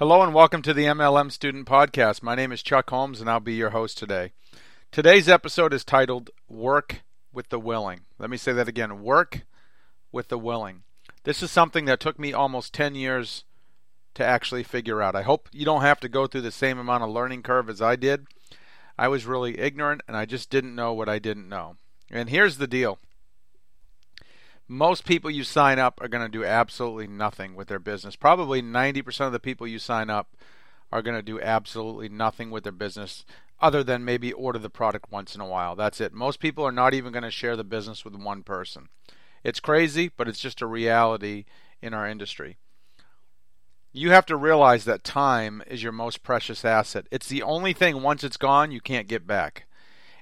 [0.00, 2.22] Hello and welcome to the MLM Student Podcast.
[2.22, 4.32] My name is Chuck Holmes and I'll be your host today.
[4.90, 7.02] Today's episode is titled Work
[7.34, 8.00] with the Willing.
[8.18, 9.42] Let me say that again Work
[10.10, 10.84] with the Willing.
[11.24, 13.44] This is something that took me almost 10 years
[14.14, 15.14] to actually figure out.
[15.14, 17.82] I hope you don't have to go through the same amount of learning curve as
[17.82, 18.26] I did.
[18.98, 21.76] I was really ignorant and I just didn't know what I didn't know.
[22.10, 22.98] And here's the deal
[24.70, 28.14] most people you sign up are going to do absolutely nothing with their business.
[28.14, 30.36] Probably 90% of the people you sign up
[30.92, 33.24] are going to do absolutely nothing with their business
[33.60, 35.74] other than maybe order the product once in a while.
[35.74, 36.12] That's it.
[36.12, 38.90] Most people are not even going to share the business with one person.
[39.42, 41.46] It's crazy, but it's just a reality
[41.82, 42.56] in our industry.
[43.92, 47.08] You have to realize that time is your most precious asset.
[47.10, 49.66] It's the only thing, once it's gone, you can't get back.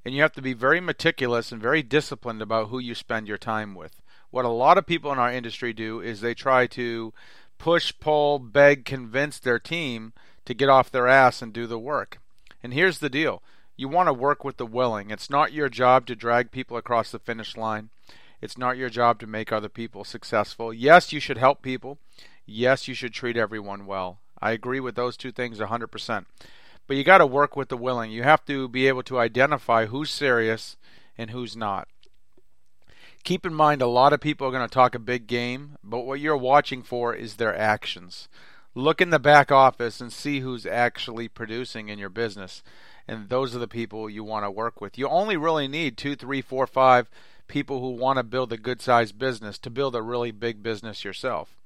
[0.06, 3.36] And you have to be very meticulous and very disciplined about who you spend your
[3.36, 7.12] time with what a lot of people in our industry do is they try to
[7.58, 10.12] push, pull, beg, convince their team
[10.44, 12.18] to get off their ass and do the work.
[12.62, 13.42] And here's the deal
[13.76, 15.10] you want to work with the willing.
[15.10, 17.90] It's not your job to drag people across the finish line.
[18.40, 20.72] It's not your job to make other people successful.
[20.72, 21.98] Yes, you should help people.
[22.46, 24.18] Yes, you should treat everyone well.
[24.40, 26.24] I agree with those two things 100%.
[26.86, 28.10] But you got to work with the willing.
[28.10, 30.76] You have to be able to identify who's serious
[31.16, 31.88] and who's not.
[33.24, 36.06] Keep in mind, a lot of people are going to talk a big game, but
[36.06, 38.28] what you're watching for is their actions.
[38.74, 42.62] Look in the back office and see who's actually producing in your business.
[43.06, 44.98] And those are the people you want to work with.
[44.98, 47.08] You only really need two, three, four, five
[47.48, 51.04] people who want to build a good sized business to build a really big business
[51.04, 51.56] yourself.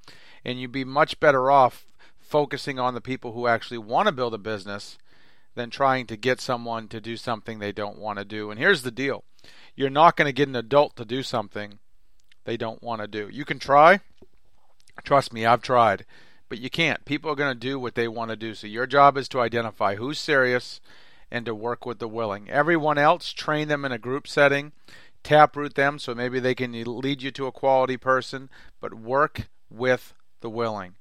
[0.45, 1.87] And you'd be much better off
[2.21, 4.97] focusing on the people who actually want to build a business
[5.55, 8.51] than trying to get someone to do something they don't want to do.
[8.51, 9.25] And here's the deal
[9.75, 11.79] you're not going to get an adult to do something
[12.45, 13.29] they don't want to do.
[13.31, 14.01] You can try.
[15.05, 16.05] Trust me, I've tried.
[16.49, 17.05] But you can't.
[17.05, 18.55] People are going to do what they want to do.
[18.55, 20.81] So your job is to identify who's serious
[21.31, 22.51] and to work with the willing.
[22.51, 24.73] Everyone else, train them in a group setting,
[25.23, 28.51] taproot them so maybe they can lead you to a quality person,
[28.81, 30.13] but work with
[30.43, 30.97] the willing.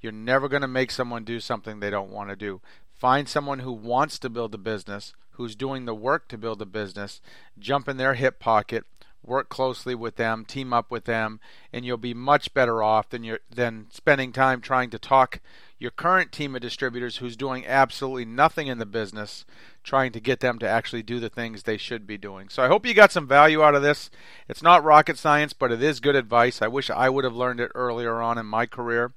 [0.00, 2.60] You're never going to make someone do something they don't want to do.
[2.94, 6.66] Find someone who wants to build a business, who's doing the work to build a
[6.66, 7.20] business,
[7.58, 8.84] jump in their hip pocket,
[9.22, 11.40] work closely with them, team up with them,
[11.72, 15.40] and you'll be much better off than than spending time trying to talk
[15.78, 19.44] your current team of distributors who's doing absolutely nothing in the business,
[19.82, 22.48] trying to get them to actually do the things they should be doing.
[22.48, 24.10] So I hope you got some value out of this.
[24.48, 26.62] It's not rocket science, but it is good advice.
[26.62, 29.12] I wish I would have learned it earlier on in my career.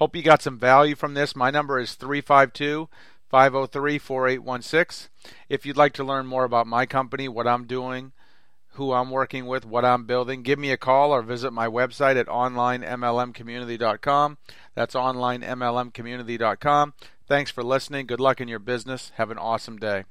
[0.00, 1.36] Hope you got some value from this.
[1.36, 2.88] My number is 352
[3.28, 5.10] 503 4816.
[5.50, 8.12] If you'd like to learn more about my company, what I'm doing,
[8.70, 12.18] who I'm working with, what I'm building, give me a call or visit my website
[12.18, 14.38] at onlinemlmcommunity.com.
[14.74, 16.94] That's onlinemlmcommunity.com.
[17.28, 18.06] Thanks for listening.
[18.06, 19.12] Good luck in your business.
[19.16, 20.04] Have an awesome day.